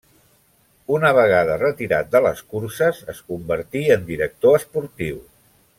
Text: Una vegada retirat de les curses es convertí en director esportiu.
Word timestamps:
Una 0.99 1.11
vegada 1.17 1.57
retirat 1.63 2.09
de 2.15 2.21
les 2.27 2.41
curses 2.55 3.03
es 3.15 3.21
convertí 3.29 3.83
en 3.97 4.09
director 4.13 4.63
esportiu. 4.63 5.25